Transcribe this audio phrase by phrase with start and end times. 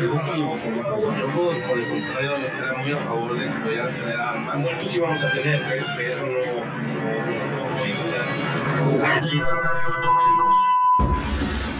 [0.00, 4.58] Yo, por el contrario, estaría muy a favor de que a tener armas.
[4.58, 5.62] Muertos sí vamos a tener,
[5.96, 6.64] pero no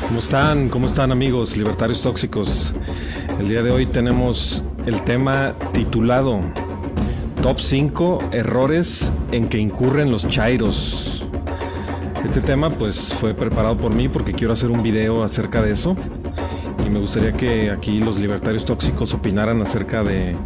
[0.06, 0.68] ¿Cómo están?
[0.68, 2.72] ¿Cómo están amigos libertarios tóxicos?
[3.40, 6.40] El día de hoy tenemos el tema titulado
[7.42, 11.26] Top 5 errores en que incurren los chairos.
[12.24, 15.96] Este tema pues fue preparado por mí porque quiero hacer un video acerca de eso
[16.84, 20.36] y me gustaría que aquí los libertarios tóxicos opinaran acerca de,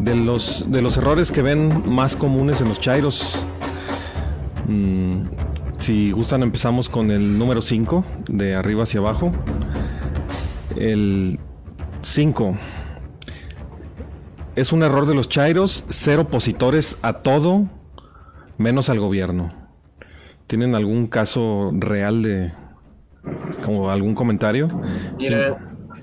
[0.00, 3.38] de, los, de los errores que ven más comunes en los chairos.
[4.68, 5.22] Mm,
[5.78, 9.32] si gustan empezamos con el número 5, de arriba hacia abajo.
[10.76, 11.38] El
[12.02, 12.56] 5.
[14.56, 17.68] Es un error de los chairos ser opositores a todo
[18.58, 19.52] menos al gobierno.
[20.46, 22.52] ¿Tienen algún caso real de
[23.64, 24.68] como algún comentario?
[25.18, 25.56] Mira,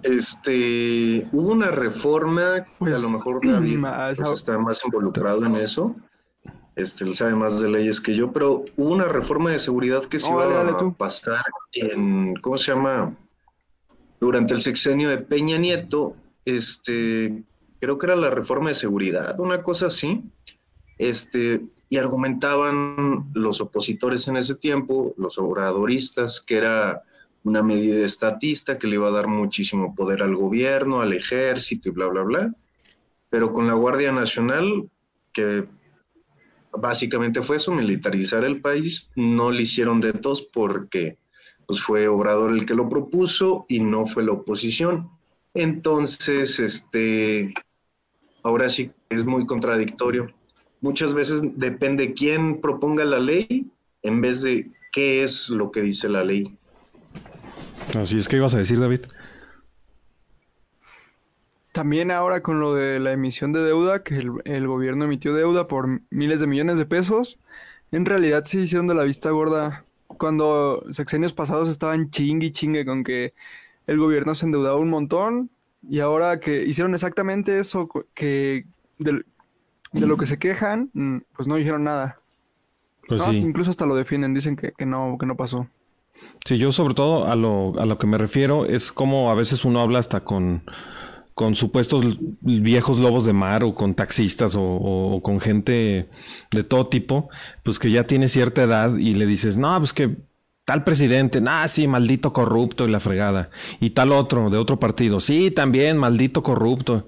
[0.04, 5.46] este hubo una reforma que a Pues, lo mejor David más- pues, está más involucrado
[5.46, 5.96] en eso.
[6.76, 10.18] Este, él sabe más de leyes que yo, pero hubo una reforma de seguridad que
[10.20, 10.94] se No, iba dale, dale a tú.
[10.96, 13.14] pasar en, ¿cómo se llama?
[14.22, 17.44] Durante el sexenio de Peña Nieto, este,
[17.82, 20.24] creo que era la reforma de seguridad, una cosa así.
[20.98, 27.04] Este, y argumentaban los opositores en ese tiempo, los obradoristas, que era
[27.44, 31.92] una medida estatista que le iba a dar muchísimo poder al gobierno, al ejército y
[31.92, 32.56] bla, bla, bla.
[33.30, 34.90] Pero con la Guardia Nacional,
[35.32, 35.66] que
[36.72, 41.18] básicamente fue eso, militarizar el país, no le hicieron de tos porque
[41.66, 45.10] pues fue Obrador el que lo propuso y no fue la oposición.
[45.54, 47.54] Entonces, este,
[48.44, 50.34] ahora sí es muy contradictorio.
[50.82, 53.68] Muchas veces depende quién proponga la ley
[54.02, 56.58] en vez de qué es lo que dice la ley.
[58.00, 59.02] Así es que ibas a decir, David.
[61.72, 65.68] También ahora con lo de la emisión de deuda, que el, el gobierno emitió deuda
[65.68, 67.40] por miles de millones de pesos,
[67.92, 72.86] en realidad se hicieron de la vista gorda cuando sexenios pasados estaban chingue y chingue
[72.86, 73.34] con que
[73.88, 75.50] el gobierno se endeudaba un montón
[75.88, 78.66] y ahora que hicieron exactamente eso que
[78.98, 79.24] de,
[79.94, 82.20] lo que se quejan, mm, pues no dijeron nada.
[83.08, 83.46] Pues No, hasta- sí.
[83.48, 85.68] incluso hasta lo defienden, dicen que, que no, que no pasó.
[86.46, 89.66] Sí, yo sobre todo a lo, a lo que me refiero es como a veces
[89.66, 90.64] uno habla hasta con,
[91.36, 96.10] con supuestos viejos lobos de mar o con taxistas o, o- o con gente
[96.52, 97.30] de todo tipo,
[97.64, 100.18] pues que ya tiene cierta edad y le dices, no, pues que
[100.66, 103.50] tal presidente, nah, sí, maldito corrupto y la fregada.
[103.80, 107.08] Y tal otro de otro partido, sí, también, maldito corrupto.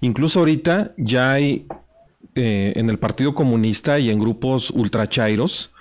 [0.00, 1.66] Incluso ahorita ya hay
[2.34, 5.72] eh, en el Partido Comunista y en grupos ultrachairos,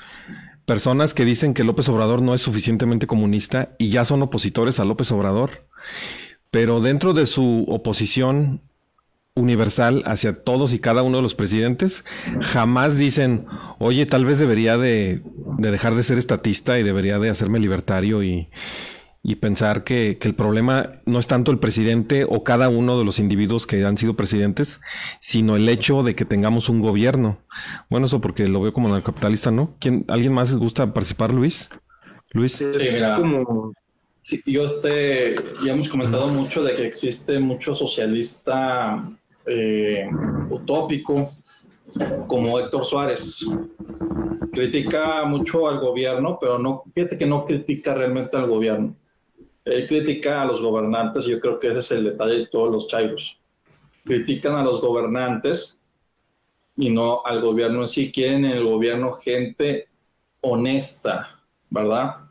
[0.65, 4.85] personas que dicen que López Obrador no es suficientemente comunista y ya son opositores a
[4.85, 5.67] López Obrador.
[6.51, 8.61] Pero dentro de su oposición
[9.35, 12.05] universal hacia todos y cada uno de los presidentes,
[12.41, 13.45] jamás dicen,
[13.79, 15.21] oye, tal vez debería de,
[15.57, 18.49] de dejar de ser estatista y debería de hacerme libertario y,
[19.27, 23.03] y pensar que, que el problema no es tanto el presidente o cada uno de
[23.03, 24.81] los individuos que han sido presidentes,
[25.19, 27.39] sino el hecho de que tengamos un gobierno.
[27.89, 29.73] Bueno, eso porque lo veo como capitalista, ¿no?
[29.79, 31.71] ¿Quién, ¿Alguien más gusta participar, Luis?
[32.33, 32.61] Luis.
[32.61, 33.17] Es Sí, mira.
[33.17, 33.73] como
[34.21, 39.03] Sí, yo este, ya hemos comentado mucho de que existe mucho socialista
[39.47, 40.07] eh,
[40.51, 41.31] utópico
[42.27, 43.45] como Héctor Suárez.
[44.51, 48.95] Critica mucho al gobierno, pero no, fíjate que no critica realmente al gobierno.
[49.65, 52.87] Él critica a los gobernantes, yo creo que ese es el detalle de todos los
[52.87, 53.37] chairos.
[54.03, 55.83] Critican a los gobernantes
[56.77, 58.11] y no al gobierno en sí.
[58.11, 59.87] Quieren en el gobierno gente
[60.41, 61.29] honesta,
[61.69, 62.25] ¿verdad?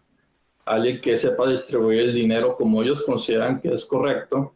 [0.65, 4.55] alguien que sepa distribuir el dinero como ellos consideran que es correcto,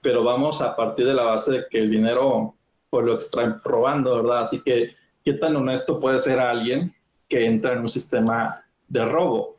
[0.00, 2.54] pero vamos a partir de la base de que el dinero
[2.90, 4.40] pues lo extraen robando, ¿verdad?
[4.42, 4.94] Así que,
[5.24, 6.94] ¿qué tan honesto puede ser alguien
[7.28, 9.51] que entra en un sistema de robo?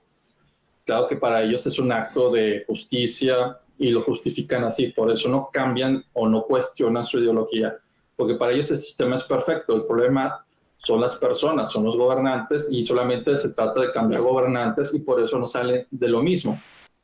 [0.85, 5.29] Claro que para ellos es un acto de justicia y lo justifican así, por eso
[5.29, 7.77] no cambian o no cuestionan su ideología,
[8.15, 10.45] porque para ellos el sistema es perfecto, el problema
[10.77, 15.21] son las personas, son los gobernantes y solamente se trata de cambiar gobernantes y por
[15.21, 16.61] eso no sale de lo mismo.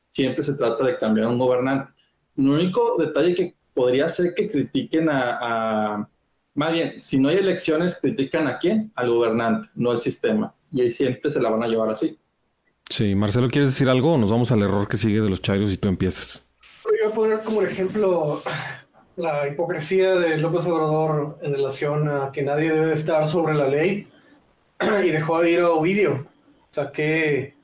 [0.10, 1.94] Siempre se trata de cambiar un gobernante.
[2.38, 5.38] El único detalle que podría ser que critiquen a,
[5.94, 6.10] a
[6.54, 8.92] más bien, si no hay elecciones, critican a quién?
[8.96, 10.54] Al gobernante, no al sistema.
[10.72, 12.20] Y ahí siempre se la van a llevar así.
[12.90, 15.72] Sí, Marcelo, ¿quieres decir algo o nos vamos al error que sigue de los chairos
[15.72, 16.46] y tú empiezas?
[16.86, 18.42] Yo voy a poner como ejemplo
[19.16, 24.08] la hipocresía de López Obrador en relación a que nadie debe estar sobre la ley
[25.06, 26.28] y dejó de ir a Ovidio.
[26.72, 27.56] O sea, ¿qué,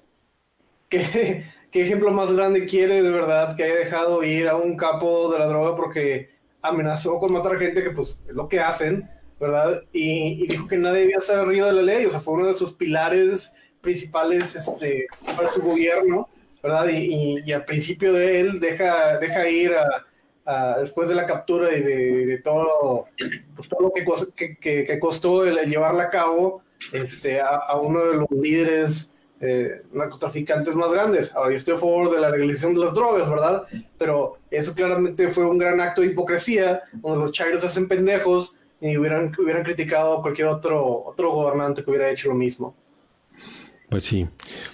[0.89, 5.31] qué, qué ejemplo más grande quiere de verdad que haya dejado ir a un capo
[5.33, 6.29] de la droga porque
[6.61, 9.81] amenazó con matar a gente que pues es lo que hacen, ¿verdad?
[9.91, 12.55] Y, dijo que nadie debía estar arriba de la ley, o sea, fue uno de
[12.55, 13.53] sus pilares
[13.85, 16.27] principales este, para su gobierno,
[16.61, 16.87] ¿verdad?
[16.89, 19.71] Y, al principio de él deja, deja ir
[20.79, 23.05] después de la captura y de, todo,
[23.55, 26.61] pues, todo lo que, que, que, costó el, llevarla a cabo
[26.91, 31.33] este, a, uno de los líderes eh, narcotraficantes más grandes.
[31.35, 33.67] Ahora, yo estoy a favor de la legalización de las drogas, ¿verdad?
[33.97, 38.97] Pero eso claramente fue un gran acto de hipocresía, donde los chairos hacen pendejos y
[38.97, 42.75] hubieran, hubieran criticado cualquier otro, otro gobernante que hubiera hecho lo mismo.
[43.89, 44.27] Pues sí.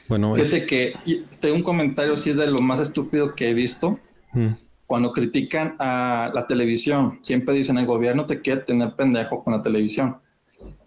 [0.07, 0.93] Bueno, Fíjate que
[1.39, 3.99] tengo un comentario así de lo más estúpido que he visto.
[4.33, 4.53] Mm.
[4.85, 9.61] Cuando critican a la televisión, siempre dicen el gobierno te quiere tener pendejo con la
[9.61, 10.17] televisión.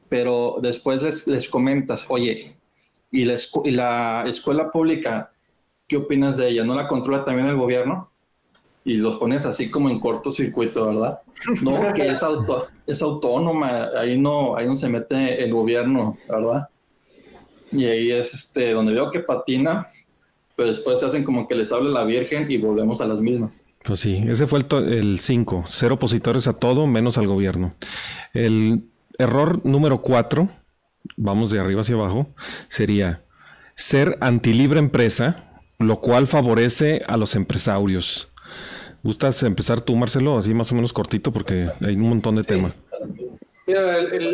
[0.08, 2.56] Pero después les, les comentas, oye,
[3.10, 5.30] y la, y la escuela pública,
[5.86, 6.64] ¿qué opinas de ella?
[6.64, 8.10] ¿No la controla también el gobierno?
[8.84, 11.20] Y los pones así como en cortocircuito, ¿verdad?
[11.62, 16.68] No, que es, auto, es autónoma, ahí no, ahí no se mete el gobierno, ¿verdad?
[17.74, 19.86] Y ahí es este, donde veo que patina,
[20.56, 23.66] pero después se hacen como que les hable la Virgen y volvemos a las mismas.
[23.84, 27.74] Pues sí, ese fue el 5, cero opositores a todo menos al gobierno.
[28.32, 28.84] El
[29.18, 30.48] error número 4
[31.16, 32.28] vamos de arriba hacia abajo,
[32.68, 33.24] sería
[33.76, 38.28] ser antilibre empresa, lo cual favorece a los empresarios.
[39.02, 40.38] ¿Gustas empezar tú, Marcelo?
[40.38, 42.72] Así más o menos cortito porque hay un montón de temas.
[43.66, 43.82] Mira,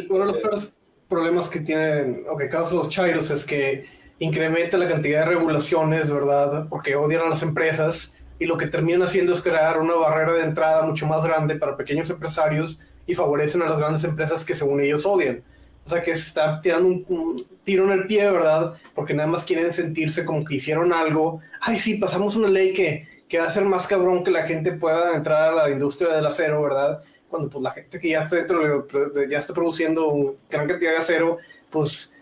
[0.09, 0.71] uno de los
[1.11, 3.85] problemas que tienen, o que causan los chairos es que
[4.21, 6.67] incrementa la cantidad de regulaciones, ¿verdad?
[6.71, 10.45] Porque odian a las empresas y lo que terminan haciendo es crear una barrera de
[10.45, 14.81] entrada mucho más grande para pequeños empresarios y favorecen a las grandes empresas que según
[14.81, 15.43] ellos odian.
[15.85, 18.75] O sea, que se está tirando un, tiro en el pie, ¿verdad?
[18.95, 21.41] Porque nada más quieren sentirse como que hicieron algo.
[21.61, 24.73] Ay, sí, pasamos una ley que, que va a ser más cabrón que la gente
[24.73, 27.03] pueda entrar a la industria del acero, ¿verdad?
[27.31, 28.87] Cuando pues la gente que ya está dentro,
[29.31, 31.39] ya está produciendo una gran cantidad de acero,
[31.71, 32.13] pues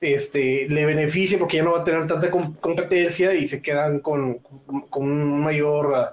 [0.00, 4.38] este, le beneficia porque ya no va a tener tanta competencia y se quedan con,
[4.90, 6.12] con un mayor ah,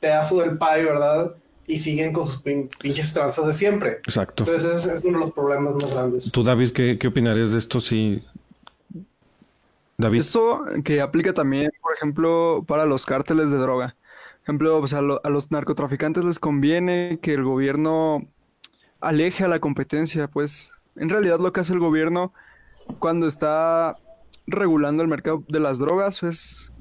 [0.00, 1.34] pedazo del pie, ¿verdad?
[1.66, 3.92] y siguen con sus pinches tranzas de siempre.
[4.04, 4.44] Exacto.
[4.44, 6.32] Entonces ese es uno de los problemas más grandes.
[6.32, 7.80] Tú, David, ¿qué, qué opinarías de esto?
[7.80, 8.22] Sí.
[9.96, 10.20] David.
[10.20, 13.96] Esto que aplica también, por ejemplo, para los cárteles de droga.
[14.42, 18.20] Ejemplo, pues, a, a los narcotraficantes les conviene que el gobierno
[19.00, 22.32] aleje a la competencia, pues en realidad lo que hace el gobierno
[22.98, 23.94] cuando está
[24.46, 26.72] regulando el mercado de las drogas es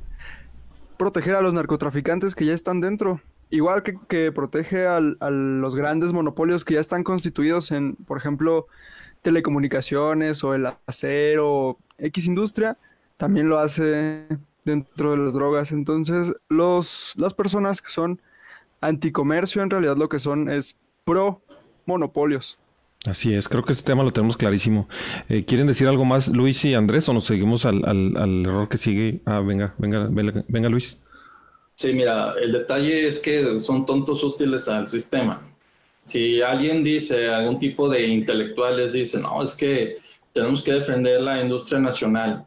[0.98, 3.22] proteger a los narcotraficantes que ya están dentro
[3.52, 8.68] igual que, protege a los grandes monopolios que ya están constituidos en, por ejemplo,
[9.22, 12.78] telecomunicaciones o el acero, X industria,
[13.18, 14.26] también lo hace
[14.66, 15.72] dentro de las drogas.
[15.72, 18.22] Entonces, los, las personas que son
[18.82, 21.42] anticomercio en realidad lo que son es pro
[21.86, 22.58] monopolios.
[23.08, 24.88] Así es, creo que este tema lo tenemos clarísimo.
[25.28, 28.78] Eh, ¿Quieren decir algo más, Luis y Andrés, o nos seguimos al, al error que
[28.78, 29.22] sigue?
[29.26, 31.02] Ah, venga, venga, venga, venga Luis.
[31.76, 35.42] Sí, mira, el detalle es que son tontos útiles al sistema.
[36.04, 39.98] Si alguien dice, algún tipo de intelectuales dice, no, es que
[40.32, 42.46] tenemos que defender la industria nacional,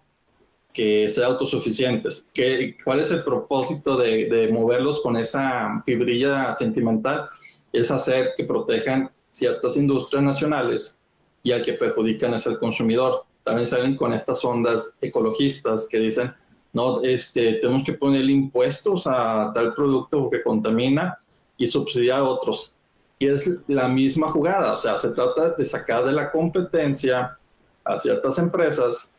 [0.74, 2.28] que sea autosuficientes.
[2.34, 7.28] ¿Qué, ¿Cuál es el propósito de, de moverlos con esa fibrilla sentimental?
[7.72, 11.00] Es hacer que protejan ciertas industrias nacionales
[11.44, 13.24] y al que perjudican es el consumidor.
[13.44, 16.34] También salen con estas ondas ecologistas que dicen,
[16.72, 21.16] no, este, tenemos que poner impuestos a tal producto que contamina
[21.56, 22.74] y subsidiar a otros.
[23.20, 27.38] Y es la misma jugada, o sea, se trata de sacar de la competencia
[27.84, 29.13] a ciertas empresas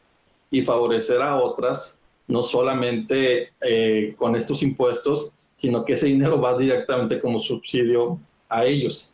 [0.55, 6.57] y favorecer a otras, no solamente eh, con estos impuestos, sino que ese dinero va
[6.57, 9.11] directamente como subsidio a ellos.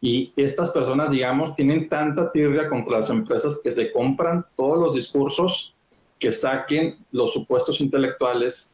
[0.00, 4.94] Y estas personas, digamos, tienen tanta tirria contra las empresas que se compran todos los
[4.94, 5.74] discursos
[6.18, 8.70] que saquen los supuestos intelectuales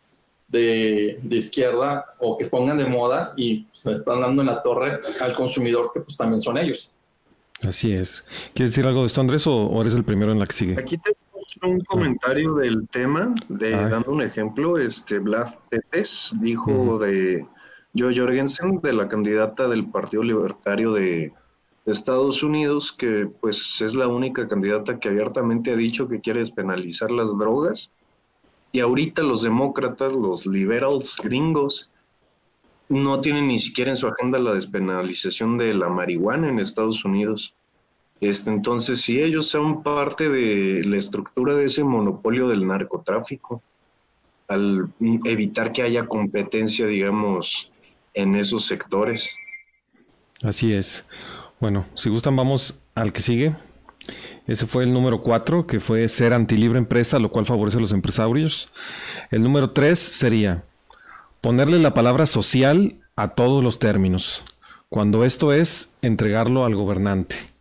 [0.46, 5.34] de, izquierda o que pongan de moda y se están dando en la torre al
[5.34, 6.92] consumidor que pues también son ellos.
[7.62, 8.24] Así es.
[8.54, 10.76] ¿Quieres decir algo de esto, Andrés, o, eres el primero en la que sigue?
[10.78, 10.98] Aquí
[11.62, 17.46] un comentario del tema, de dando un ejemplo, este Vlad Tepes dijo de
[17.96, 21.32] Joe Jorgensen, de la candidata del Partido Libertario de,
[21.84, 26.40] de Estados Unidos, que pues es la única candidata que abiertamente ha dicho que quiere
[26.40, 27.90] despenalizar las drogas.
[28.72, 31.90] Y ahorita los demócratas, los liberals gringos,
[32.88, 37.54] no tienen ni siquiera en su agenda la despenalización de la marihuana en Estados Unidos.
[38.20, 43.62] Este, entonces, si ellos son parte de la estructura de ese monopolio del narcotráfico,
[44.48, 44.88] al
[45.24, 47.70] evitar que haya competencia, digamos,
[48.14, 49.30] en esos sectores.
[50.42, 51.04] Así es.
[51.60, 53.54] Bueno, si gustan, vamos al que sigue.
[54.46, 57.92] Ese fue el número 4, que fue ser antilibre empresa, lo cual favorece a los
[57.92, 58.70] empresarios.
[59.30, 60.64] El número 3 sería
[61.40, 64.44] ponerle la palabra social a todos los términos,
[64.88, 67.55] cuando esto es entregarlo al gobernante.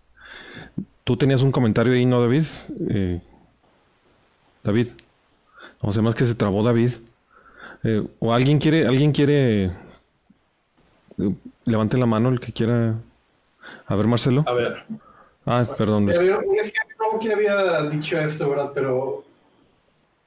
[1.04, 2.46] Tú tenías un comentario ahí, ¿no, David?
[2.90, 3.22] Eh,
[4.64, 4.88] David.
[5.82, 6.92] No sé más que se trabó David.
[7.84, 9.66] Eh, o alguien quiere, alguien quiere.
[9.66, 9.72] Eh,
[11.66, 12.96] levante la mano el que quiera.
[13.86, 14.44] A ver, Marcelo.
[14.48, 14.78] A ver.
[15.46, 16.04] Ah, perdón.
[16.06, 18.72] un ejemplo, que había dicho esto, ¿verdad?
[18.74, 19.24] Pero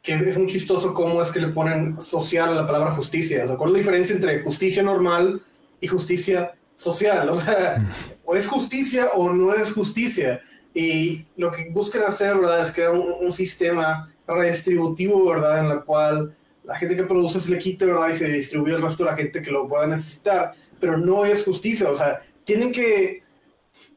[0.02, 3.46] que es muy chistoso cómo es que le ponen social a la palabra justicia.
[3.46, 5.42] ¿Se acuerdan la diferencia entre justicia normal
[5.80, 7.28] y justicia social?
[7.28, 7.86] O sea,
[8.24, 10.40] o es justicia o no es justicia.
[10.72, 12.62] Y lo que buscan hacer, ¿verdad?
[12.62, 15.58] Es crear un, un sistema redistributivo, ¿verdad?
[15.58, 18.10] En la cual la gente que produce se le quite, ¿verdad?
[18.10, 20.54] Y se distribuye al resto de la gente que lo pueda necesitar.
[20.80, 21.90] Pero no es justicia.
[21.90, 23.22] O sea, tienen que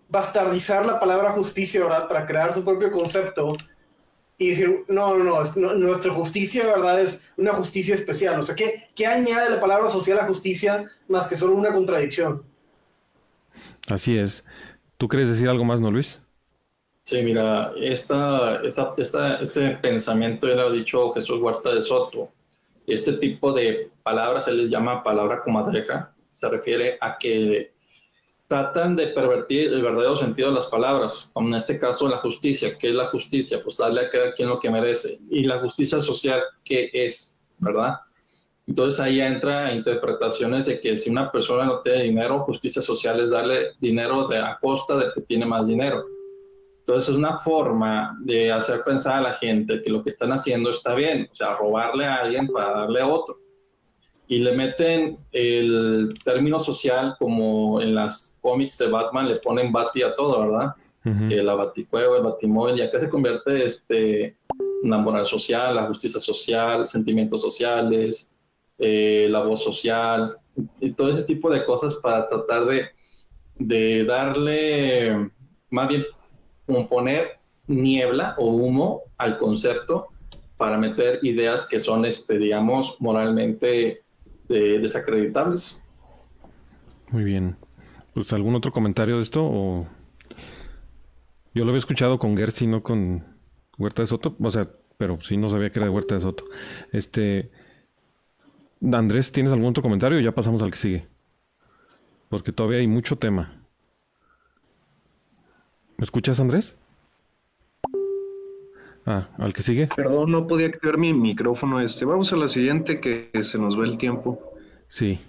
[0.09, 2.07] bastardizar la palabra justicia, ¿verdad?
[2.07, 3.55] Para crear su propio concepto
[4.37, 6.99] y decir, no, no, no, nuestra justicia, ¿verdad?
[6.99, 8.39] Es una justicia especial.
[8.39, 12.43] O sea, ¿qué, ¿qué añade la palabra social a justicia más que solo una contradicción?
[13.89, 14.43] Así es.
[14.97, 16.21] ¿Tú quieres decir algo más, no, Luis?
[17.03, 22.29] Sí, mira, esta, esta, esta, este pensamiento ya lo ha dicho Jesús Huerta de Soto.
[22.85, 26.13] Este tipo de palabras se les llama palabra comadreja.
[26.29, 27.73] Se refiere a que
[28.47, 32.77] tratan de pervertir el verdadero sentido de las palabras, como en este caso la justicia.
[32.77, 33.63] ¿Qué es la justicia?
[33.63, 35.19] Pues darle a cada quien lo que merece.
[35.29, 37.39] Y la justicia social, ¿qué es?
[37.57, 37.95] ¿Verdad?
[38.71, 43.31] Entonces ahí entra interpretaciones de que si una persona no tiene dinero, justicia social es
[43.31, 46.01] darle dinero de, a costa del que tiene más dinero.
[46.79, 50.71] Entonces es una forma de hacer pensar a la gente que lo que están haciendo
[50.71, 53.39] está bien, o sea, robarle a alguien para darle a otro
[54.29, 60.01] y le meten el término social como en las cómics de Batman le ponen Bati
[60.01, 60.75] a todo, ¿verdad?
[61.03, 64.37] la Baticueva, el Batimóvil, y acá se convierte este,
[64.81, 68.30] una moral social, la justicia social, sentimientos sociales,
[68.81, 70.37] eh, la voz social,
[70.79, 72.89] y todo ese tipo de cosas para tratar de,
[73.57, 75.31] de darle,
[75.69, 76.03] más bien,
[76.89, 80.07] poner niebla o humo al concepto
[80.57, 84.03] para meter ideas que son, este, digamos, moralmente
[84.47, 85.83] desacreditables.
[87.11, 87.55] Muy bien.
[88.13, 89.87] Pues algún otro comentario de esto o
[91.53, 93.25] yo lo había escuchado con Gersi, no con
[93.77, 96.45] Huerta de Soto, o sea, pero sí no sabía que era de Huerta de Soto.
[96.91, 97.51] Este
[98.81, 101.07] Andrés, ¿tienes algún otro comentario o ya pasamos al que sigue?
[102.29, 103.61] Porque todavía hay mucho tema.
[105.97, 106.77] ¿Me escuchas, Andrés?
[109.05, 109.87] Ah, al que sigue.
[109.95, 112.05] Perdón, no podía activar mi micrófono este.
[112.05, 114.39] Vamos a la siguiente que se nos va el tiempo.
[114.87, 115.19] Sí.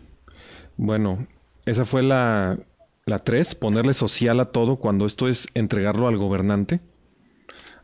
[0.77, 1.27] Bueno,
[1.67, 2.59] esa fue la,
[3.05, 6.81] la 3, ponerle social a todo cuando esto es entregarlo al gobernante.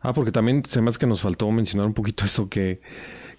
[0.01, 2.81] Ah, porque también se me hace que nos faltó mencionar un poquito eso, que,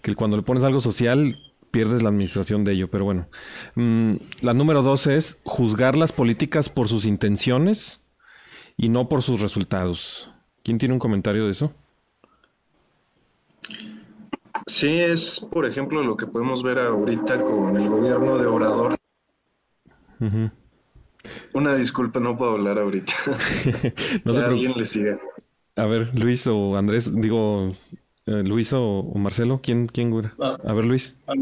[0.02, 1.36] que cuando le pones algo social
[1.70, 3.28] pierdes la administración de ello, pero bueno.
[3.74, 8.00] Mm, la número 2 es juzgar las políticas por sus intenciones
[8.76, 10.30] y no por sus resultados.
[10.62, 11.72] ¿Quién tiene un comentario de eso?
[14.66, 18.96] Sí, es, por ejemplo, lo que podemos ver ahorita con el gobierno de Obrador.
[21.52, 23.12] Una disculpa, no puedo hablar ahorita.
[24.24, 25.18] no alguien le siga.
[25.76, 27.74] A ver, Luis o Andrés, digo,
[28.42, 30.56] Luis o, Marcelo, ¿quién, quién ah.
[30.64, 31.16] a ver, Luis.
[31.26, 31.34] Ah,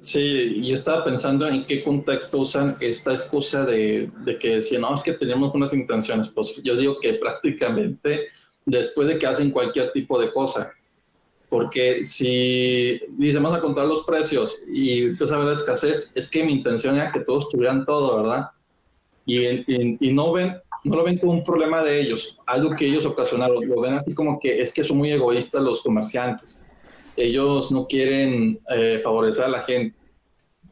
[0.00, 4.94] sí, yo estaba pensando en qué contexto usan esta excusa de, de que si no,
[4.94, 6.28] es que tenemos unas intenciones.
[6.28, 8.28] Pues yo digo que prácticamente
[8.66, 10.72] después de que hacen cualquier tipo de cosa,
[11.48, 16.44] porque si dicen vamos a contar los precios y empieza a haber escasez, es que
[16.44, 18.50] mi intención era que todos tuvieran todo, ¿verdad?
[19.24, 19.44] Y,
[20.06, 20.56] y, no ven
[20.88, 24.14] no lo ven como un problema de ellos, algo que ellos ocasionaron, lo ven así
[24.14, 26.66] como que es que son muy egoístas los comerciantes,
[27.16, 29.96] ellos no quieren eh, favorecer a la gente.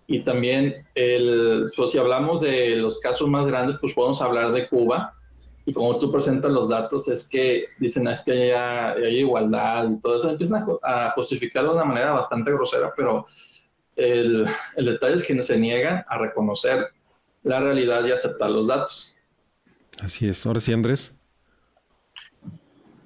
[0.07, 4.69] Y también, el, pues, si hablamos de los casos más grandes, pues podemos hablar de
[4.69, 5.15] Cuba,
[5.67, 10.01] y como tú presentas los datos, es que dicen, ah, es que hay, igualdad y
[10.01, 13.25] todo eso, empiezan a, justificarlo de una manera bastante grosera, pero
[13.97, 16.89] el, detalle es que se niegan a reconocer
[17.43, 19.17] la realidad y aceptar los datos.
[20.03, 20.45] Así es.
[20.47, 21.15] Ahora sí, Andrés.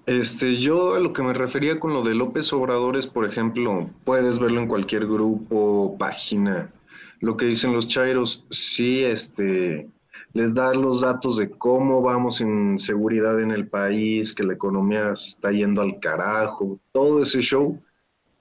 [0.07, 3.91] Este, yo a lo que me refería con lo de López Obrador es, por ejemplo,
[4.05, 6.73] puedes verlo en cualquier grupo, página,
[7.21, 9.87] lo que dicen los chairos, sí, este,
[10.33, 15.15] les da los datos de cómo vamos en seguridad en el país, que la economía
[15.15, 17.79] se está yendo al carajo, todo ese show,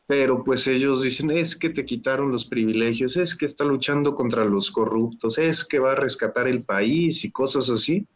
[0.06, 4.46] pero pues ellos dicen, es que te quitaron los privilegios, es que está luchando contra
[4.46, 8.08] los corruptos, es que va a rescatar el país y cosas así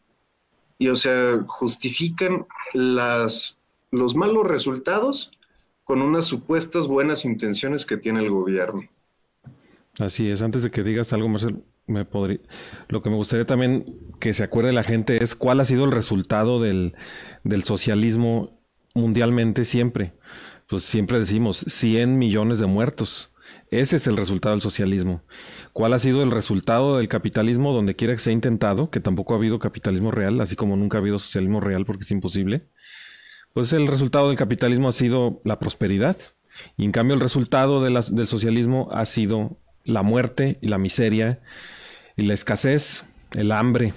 [0.82, 3.56] y o sea, justifican las,
[3.92, 5.30] los malos resultados
[5.84, 8.82] con unas supuestas buenas intenciones que tiene el gobierno.
[10.00, 12.40] Así es, antes de que digas algo, Marcel, me podría,
[12.88, 15.92] lo que me gustaría también que se acuerde la gente es cuál ha sido el
[15.92, 16.96] resultado del,
[17.44, 18.58] del socialismo
[18.92, 20.14] mundialmente siempre.
[20.66, 23.31] Pues siempre decimos 100 millones de muertos.
[23.72, 25.22] Ese es el resultado del socialismo.
[25.72, 28.90] ¿Cuál ha sido el resultado del capitalismo donde quiera que se ha intentado?
[28.90, 32.10] Que tampoco ha habido capitalismo real, así como nunca ha habido socialismo real porque es
[32.10, 32.68] imposible.
[33.54, 36.18] Pues el resultado del capitalismo ha sido la prosperidad.
[36.76, 41.40] Y en cambio el resultado del socialismo ha sido la muerte y la miseria
[42.14, 43.94] y la escasez, el hambre.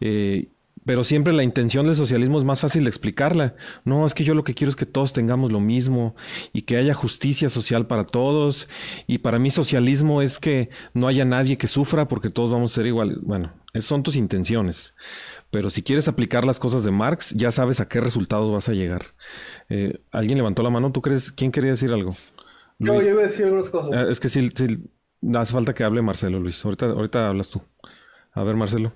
[0.00, 0.50] Eh,
[0.86, 3.56] pero siempre la intención del socialismo es más fácil de explicarla.
[3.84, 6.14] No, es que yo lo que quiero es que todos tengamos lo mismo
[6.52, 8.68] y que haya justicia social para todos.
[9.08, 12.74] Y para mí socialismo es que no haya nadie que sufra porque todos vamos a
[12.76, 13.18] ser iguales.
[13.20, 14.94] Bueno, esas son tus intenciones.
[15.50, 18.72] Pero si quieres aplicar las cosas de Marx, ya sabes a qué resultados vas a
[18.72, 19.02] llegar.
[19.68, 20.92] Eh, ¿Alguien levantó la mano?
[20.92, 21.32] ¿Tú crees?
[21.32, 22.10] ¿Quién quería decir algo?
[22.78, 23.92] No, yo iba a decir algunas cosas.
[23.92, 24.88] Eh, es que sí, sí,
[25.34, 26.64] hace falta que hable Marcelo, Luis.
[26.64, 27.60] Ahorita, ahorita hablas tú.
[28.32, 28.92] A ver, Marcelo.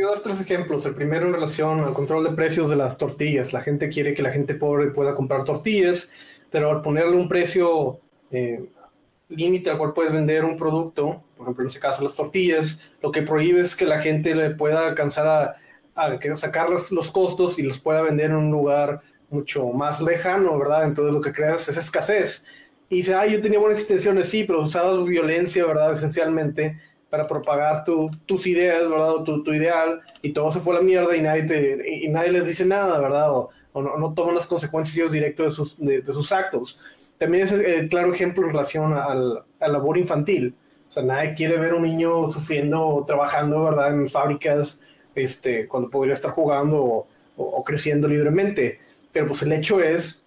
[0.00, 0.86] Quiero dar tres ejemplos.
[0.86, 3.52] El primero en relación al control de precios de las tortillas.
[3.52, 6.10] La gente quiere que la gente pobre pueda comprar tortillas,
[6.50, 8.64] pero al ponerle un precio eh,
[9.28, 13.12] límite al cual puedes vender un producto, por ejemplo en este caso las tortillas, lo
[13.12, 15.56] que prohíbe es que la gente le pueda alcanzar a,
[15.94, 20.58] a sacar los, los, costos y los pueda vender en un lugar mucho más lejano,
[20.58, 20.84] ¿verdad?
[20.84, 22.46] Entonces lo que creas es escasez.
[22.88, 25.92] Y dice, ah, yo tenía buenas intenciones, sí, pero usaba violencia, ¿verdad?
[25.92, 26.78] Esencialmente
[27.10, 29.14] para propagar tus ideas, ¿verdad?
[29.16, 32.30] O tu, ideal, y todo se fue a la mierda y nadie, te, y nadie
[32.30, 33.32] les dice nada, ¿verdad?
[33.32, 36.80] O, no, no, toman las consecuencias directas de sus, de, sus actos.
[37.18, 40.54] También es el, claro ejemplo en relación al, al, labor infantil.
[40.88, 43.92] O sea, nadie quiere ver un niño sufriendo o trabajando, ¿verdad?
[43.92, 44.80] En fábricas,
[45.14, 48.80] este, cuando podría estar jugando o, o creciendo libremente.
[49.12, 50.24] Pero pues el hecho es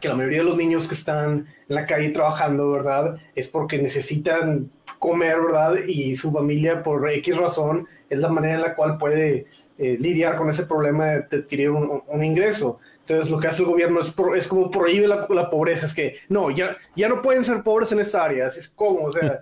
[0.00, 3.16] que la mayoría de los niños que están en la calle trabajando, ¿verdad?
[3.34, 5.76] Es porque necesitan comer, ¿verdad?
[5.86, 9.46] Y su familia, por X razón, es la manera en la cual puede
[9.78, 12.80] eh, lidiar con ese problema de, adquirir un, ingreso.
[13.00, 15.86] Entonces, lo que hace el gobierno es, es como prohíbe la, la, pobreza.
[15.86, 18.46] Es que, no, ya, ya no pueden ser pobres en esta área.
[18.46, 19.38] Así es como, o sea,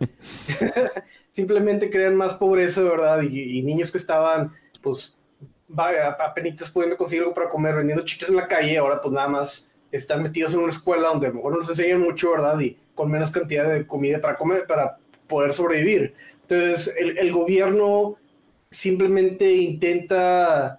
[1.31, 3.23] simplemente crean más pobreza, ¿verdad?
[3.23, 5.17] Y, niños que estaban, pues,
[5.77, 9.71] apenas pudiendo conseguir algo para comer, vendiendo chicas en la calle, ahora pues nada más
[9.91, 12.59] están metidos en una escuela donde a lo mejor no les enseñan mucho, ¿verdad?
[12.61, 16.15] Y con menos cantidad de comida para comer, para poder sobrevivir.
[16.43, 18.17] Entonces, el, gobierno
[18.71, 20.79] simplemente intenta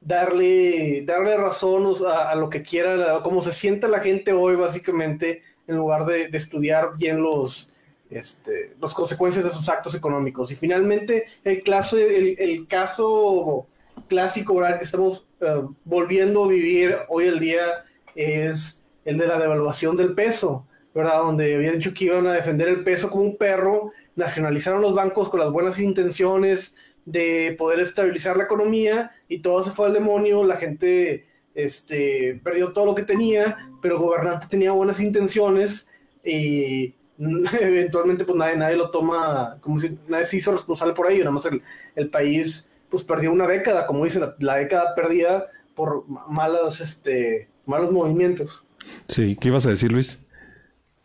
[0.00, 5.42] darle, darle razón a, lo que quiera, a cómo se sienta la gente hoy, básicamente,
[5.66, 7.70] en lugar de, estudiar bien los,
[8.10, 10.50] este, las consecuencias de sus actos económicos.
[10.50, 13.66] Y finalmente, el caso, el, caso
[14.08, 19.96] clásico que estamos eh, volviendo a vivir hoy el día es el de la devaluación
[19.96, 20.66] del peso.
[20.98, 21.20] ¿Verdad?
[21.20, 25.28] Donde había dicho que iban a defender el peso como un perro, nacionalizaron los bancos
[25.28, 30.42] con las buenas intenciones de poder estabilizar la economía y todo se fue al demonio,
[30.42, 35.88] la gente este, perdió todo lo que tenía, pero el gobernante tenía buenas intenciones
[36.24, 36.96] y
[37.60, 41.30] eventualmente pues nadie, nadie lo toma, como si nadie se hizo responsable por ello, nada
[41.30, 41.62] más el,
[41.94, 47.92] el país pues perdió una década, como dicen, la, década perdida por malas, este, malos
[47.92, 48.64] movimientos.
[49.08, 50.18] Sí, ¿qué ibas a decir Luis?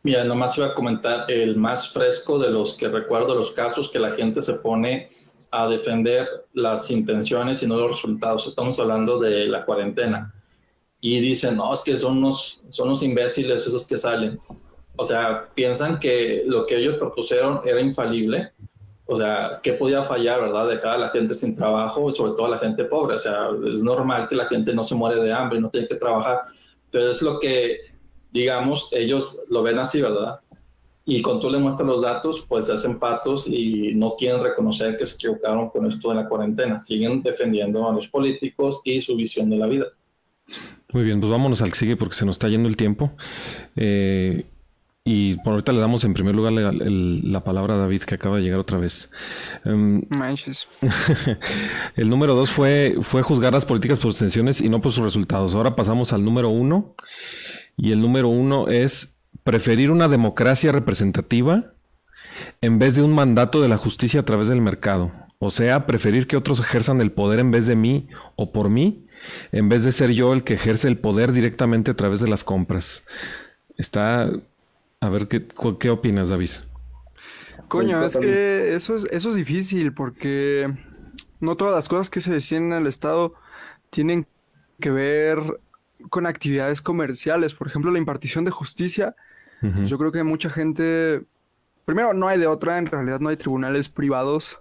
[0.04, 4.00] Mira, nomás iba a comentar el más fresco de los que recuerdo los casos que
[4.00, 5.08] la gente se pone
[5.50, 8.46] a defender las intenciones y no los resultados.
[8.46, 10.34] Estamos hablando de la cuarentena.
[11.00, 14.42] Y dicen, no, es que son unos, son unos imbéciles esos que salen.
[14.98, 18.52] O sea, piensan que lo que ellos propusieron era infalible.
[19.06, 20.68] O sea, ¿qué podía fallar, verdad?
[20.68, 23.16] Dejar a la gente sin trabajo sobre todo a la gente pobre.
[23.16, 25.96] O sea, es normal que la gente no se muere de hambre, no tiene que
[25.96, 26.42] trabajar.
[26.92, 27.93] Pero es lo que
[28.34, 30.40] digamos, ellos lo ven así, ¿verdad?
[31.06, 34.96] Y cuando tú le muestras los datos, pues se hacen patos y no quieren reconocer
[34.96, 36.80] que se equivocaron con esto de la cuarentena.
[36.80, 39.86] Siguen defendiendo a los políticos y su visión de la vida.
[40.94, 43.12] Muy bien, pues vámonos al sigue porque se nos está yendo el tiempo.
[43.76, 44.46] Eh,
[45.06, 48.16] y por ahorita le damos en primer lugar la, el- la palabra a David, que
[48.16, 49.10] acaba de llegar otra vez.
[49.66, 50.66] Em, Manches.
[51.96, 55.04] el número dos fue, fue juzgar las políticas por sus intenciones y no por sus
[55.04, 55.56] resultados.
[55.56, 56.96] Ahora pasamos al número uno.
[57.78, 61.74] Y el número uno es preferir una democracia representativa
[62.62, 65.12] en vez de un mandato de la justicia a través del mercado.
[65.40, 69.06] O sea, preferir que otros ejerzan el poder en vez de mí o por mí,
[69.52, 72.44] en vez de ser yo el que ejerce el poder directamente a través de las
[72.44, 73.04] compras.
[73.78, 74.32] Está...
[75.02, 75.46] A ver, ¿qué,
[75.80, 76.52] qué opinas, David?
[77.68, 80.74] Coño, es que eso es, eso es difícil porque
[81.42, 83.34] no todas las cosas que se deciden en el Estado
[83.90, 84.28] tienen
[84.80, 85.60] que ver
[86.10, 87.54] con actividades comerciales.
[87.54, 89.16] Por ejemplo, la impartición de justicia.
[89.86, 91.24] Yo creo que mucha gente,
[91.86, 94.60] primero, no hay de otra, en realidad no hay tribunales privados.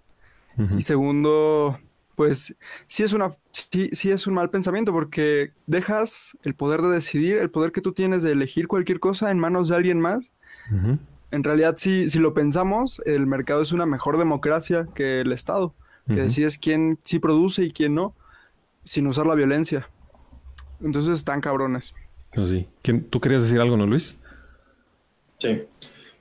[0.77, 1.81] Y segundo,
[2.15, 6.91] pues sí es una, sí, sí es un mal pensamiento porque dejas el poder de
[6.91, 10.33] decidir, el poder que tú tienes de elegir cualquier cosa en manos de alguien más.
[11.33, 15.75] En realidad, si, si lo pensamos, el mercado es una mejor democracia que el Estado,
[16.07, 18.15] que decides quién sí produce y quién no,
[18.85, 19.89] sin usar la violencia.
[20.83, 21.95] Entonces están cabrones.
[22.35, 22.67] Pues sí.
[22.83, 24.19] ¿Quién- ¿Tú querías decir algo, no, Luis?
[25.39, 25.63] Sí.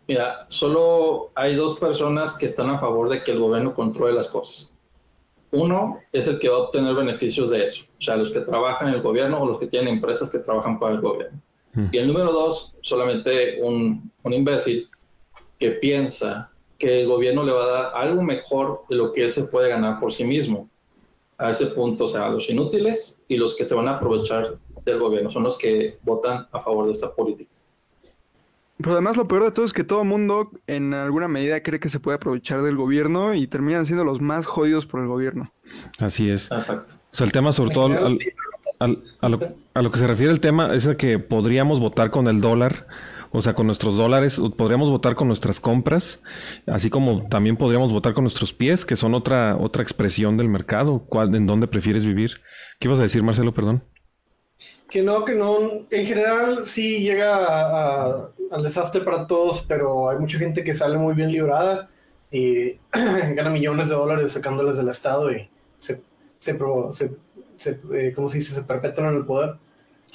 [0.07, 4.27] Mira, solo hay dos personas que están a favor de que el gobierno controle las
[4.27, 4.73] cosas.
[5.51, 8.87] Uno es el que va a obtener beneficios de eso, o sea, los que trabajan
[8.87, 11.39] en el gobierno o los que tienen empresas que trabajan para el gobierno.
[11.73, 11.85] Mm.
[11.91, 14.89] Y el número dos, solamente un, un imbécil
[15.59, 19.29] que piensa que el gobierno le va a dar algo mejor de lo que él
[19.29, 20.69] se puede ganar por sí mismo.
[21.41, 24.99] A ese punto, o sea, los inútiles y los que se van a aprovechar del
[24.99, 27.51] gobierno son los que votan a favor de esta política.
[28.77, 31.79] Pero además lo peor de todo es que todo el mundo en alguna medida cree
[31.79, 35.51] que se puede aprovechar del gobierno y terminan siendo los más jodidos por el gobierno.
[35.99, 36.51] Así es.
[36.51, 36.93] Exacto.
[37.11, 38.19] O sea, el tema sobre todo al-
[38.79, 39.39] al- a, lo,
[39.75, 42.87] a lo que se refiere el tema es a que podríamos votar con el dólar,
[43.31, 46.21] o sea, con nuestros dólares, podríamos votar con nuestras compras,
[46.67, 50.99] así como también podríamos votar con nuestros pies, que son otra, otra expresión del mercado.
[51.07, 52.41] ¿Cuál, ¿En dónde prefieres vivir?
[52.79, 53.53] ¿Qué ibas a decir, Marcelo?
[53.53, 53.83] Perdón.
[54.89, 55.57] Que no, que no,
[55.89, 60.75] en general sí llega a- a- al desastre para todos, pero hay mucha gente que
[60.75, 61.89] sale muy bien librada
[62.29, 66.01] y gana millones de dólares sacándoles del Estado y se,
[66.39, 66.57] se,
[66.91, 67.11] se,
[67.57, 68.53] se, eh, ¿cómo se dice?
[68.53, 69.55] Se perpetúan en el poder.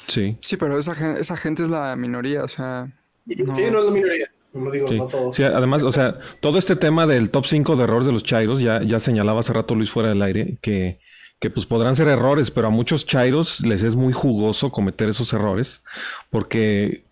[0.09, 0.37] Sí.
[0.41, 2.93] Sí, pero esa, esa gente es la minoría, o sea...
[3.27, 3.55] No.
[3.57, 4.97] Sí, no es la minoría, no digo, Sí.
[4.99, 5.37] no todos.
[5.37, 8.61] Sí, además, o sea, todo este tema del top 5 de errores de los chairos,
[8.61, 10.99] ya, ya señalaba hace rato Luis fuera del aire, que,
[11.41, 15.33] que pues podrán ser errores, pero a muchos chairos les es muy jugoso cometer esos
[15.33, 15.83] errores,
[16.31, 17.05] porque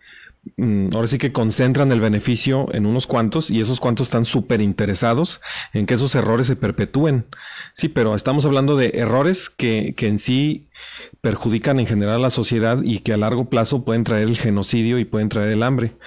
[0.93, 5.41] ahora sí que concentran el beneficio en unos cuantos y esos cuantos están súper interesados
[5.73, 7.27] en que esos errores se perpetúen.
[7.73, 10.69] Sí, pero estamos hablando de errores que, que en sí
[11.21, 14.99] perjudican en general a la sociedad y que a largo plazo pueden traer el genocidio
[14.99, 15.97] y pueden traer el hambre.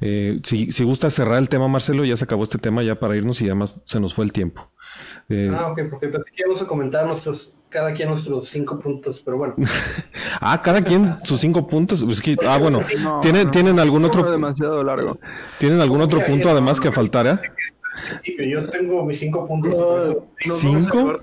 [0.00, 3.16] Eh, si, si gusta cerrar el tema, Marcelo, ya se acabó este tema ya para
[3.16, 4.70] irnos y además se nos fue el tiempo.
[5.28, 9.54] Eh, Ah, ok, porque pensé a comentar nuestros, cada quien nuestros cinco puntos, pero bueno.
[10.40, 12.04] ah, cada quien sus cinco puntos.
[12.04, 13.50] Pues que- ah, bueno, No, ¿tienen, no.
[13.50, 15.18] ¿tienen algún otro, demasiado largo.
[15.58, 17.40] ¿tienen algún otro punto además que faltara?
[18.22, 20.16] Sí, que yo tengo mis cinco puntos.
[20.38, 21.20] ¿Cinco?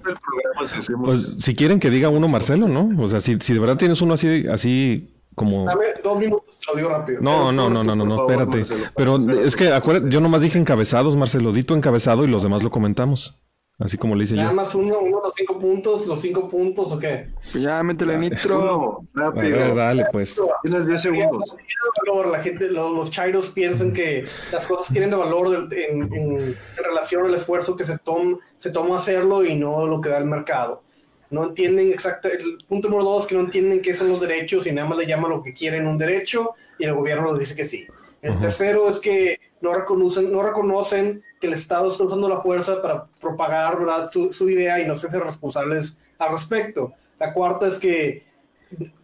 [1.03, 2.89] Pues si quieren que diga uno, Marcelo, ¿no?
[3.01, 5.65] O sea, si, si de verdad tienes uno así, así como...
[5.65, 7.21] Dame dos minutos, te lo digo rápido.
[7.21, 8.57] No, no, no, no, no, no, favor, espérate.
[8.59, 8.91] Marcelo.
[8.95, 11.51] Pero es que acuérdate, yo nomás dije encabezados, Marcelo.
[11.51, 13.39] Di tu encabezado y los demás lo comentamos.
[13.79, 14.55] Así como le hice Nada yo.
[14.55, 17.29] más uno, uno, los cinco puntos, los cinco puntos, ¿o qué?
[17.53, 18.99] Pues ya métele nitro.
[19.13, 19.75] Uno, A ver, rápido.
[19.75, 20.37] dale, pues.
[20.63, 21.55] Tienes 10 segundos.
[22.29, 26.39] La gente, lo- los, chairos piensan que las cosas tienen de valor de- en, en-
[26.49, 30.17] en relación al esfuerzo que se, tom, se toma hacerlo y no lo que da
[30.17, 30.83] el mercado.
[31.29, 34.71] No entienden exacto, el punto número dos, que no entienden qué son los derechos y
[34.73, 37.63] nada más le llaman lo que quieren un derecho y el gobierno les dice que
[37.65, 37.87] sí.
[38.21, 42.81] El tercero es que no reconocen, no reconocen que el Estado está usando la fuerza
[42.81, 44.09] para propagar ¿verdad?
[44.11, 46.93] Su, su idea y no se hacen responsables al respecto.
[47.19, 48.23] La cuarta es que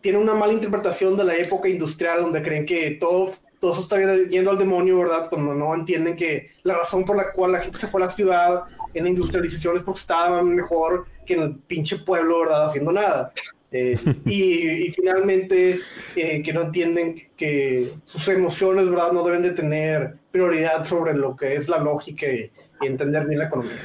[0.02, 3.98] tienen una mala interpretación de la época industrial donde creen que todo, todo eso está
[4.28, 5.28] yendo al demonio, ¿verdad?
[5.30, 8.12] Cuando no entienden que la razón por la cual la gente se fue a la
[8.12, 12.66] ciudad en la industrialización es porque estaban mejor que en el pinche pueblo, ¿verdad?
[12.66, 13.34] Haciendo nada.
[13.72, 15.80] Eh, y, y finalmente,
[16.16, 19.12] eh, que no entienden que sus emociones, ¿verdad?
[19.12, 22.52] No deben de tener prioridad sobre lo que es la lógica y,
[22.82, 23.82] y entender bien la economía.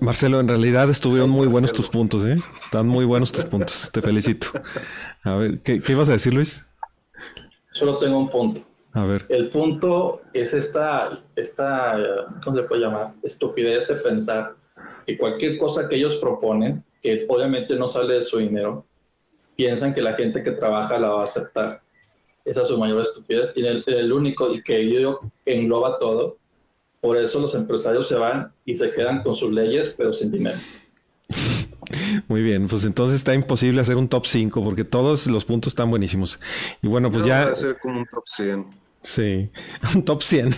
[0.00, 2.36] Marcelo, en realidad estuvieron muy buenos tus puntos, ¿eh?
[2.64, 3.90] Están muy buenos tus puntos.
[3.92, 4.48] Te felicito.
[5.24, 6.64] A ver, ¿qué, qué ibas a decir, Luis?
[7.72, 8.60] Solo tengo un punto.
[8.92, 9.26] A ver.
[9.28, 11.96] El punto es esta, esta,
[12.44, 13.14] ¿cómo se puede llamar?
[13.24, 14.54] Estupidez de pensar
[15.04, 18.86] que cualquier cosa que ellos proponen, que obviamente no sale de su dinero,
[19.56, 21.82] piensan que la gente que trabaja la va a aceptar.
[22.44, 26.36] Esa es su mayor estupidez y el, único y que yo engloba todo.
[27.00, 30.58] Por eso los empresarios se van y se quedan con sus leyes, pero sin dinero.
[32.28, 35.90] Muy bien, pues entonces está imposible hacer un top 5 porque todos los puntos están
[35.90, 36.40] buenísimos.
[36.82, 37.42] Y bueno, pues ya...
[37.42, 38.83] Voy a hacer como un top 100.
[39.04, 39.50] Sí,
[39.94, 40.54] un top 100.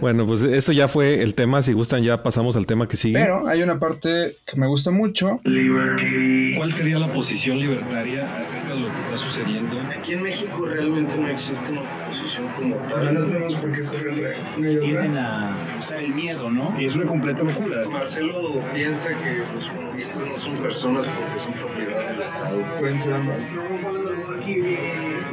[0.00, 1.60] bueno, pues eso ya fue el tema.
[1.60, 3.18] Si gustan, ya pasamos al tema que sigue.
[3.18, 5.40] Pero hay una parte que me gusta mucho.
[5.42, 9.80] ¿Cuál sería la posición libertaria acerca de lo que está sucediendo?
[9.90, 13.12] Aquí en México realmente no existe una posición como tal.
[13.12, 14.78] No tenemos por qué escoger entre.
[14.80, 16.80] Tienen a, o sea, el miedo, ¿no?
[16.80, 17.88] Y es una completa locura.
[17.90, 22.64] Marcelo piensa que los comunistas no son personas porque son propiedad del Estado.
[22.78, 23.38] Pueden ser ambas.